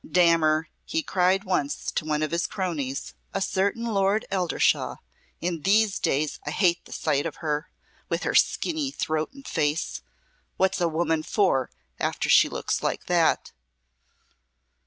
"Damn 0.11 0.41
her," 0.41 0.67
he 0.83 1.03
cried 1.03 1.43
once 1.43 1.91
to 1.91 2.05
one 2.05 2.23
of 2.23 2.31
his 2.31 2.47
cronies, 2.47 3.13
a 3.35 3.39
certain 3.39 3.85
Lord 3.85 4.25
Eldershaw, 4.31 4.95
"in 5.41 5.61
these 5.61 5.99
days 5.99 6.39
I 6.43 6.49
hate 6.49 6.83
the 6.85 6.91
sight 6.91 7.27
of 7.27 7.35
her, 7.35 7.69
with 8.09 8.23
her 8.23 8.33
skinny 8.33 8.89
throat 8.89 9.31
and 9.31 9.47
face. 9.47 10.01
What's 10.57 10.81
a 10.81 10.87
woman 10.87 11.21
for, 11.21 11.69
after 11.99 12.29
she 12.29 12.49
looks 12.49 12.81
like 12.81 13.05
that? 13.05 13.51